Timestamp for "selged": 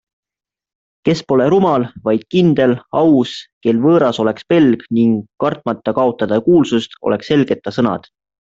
7.35-7.63